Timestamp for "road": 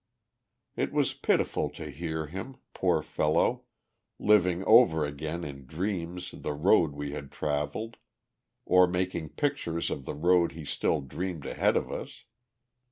6.53-6.93, 10.15-10.53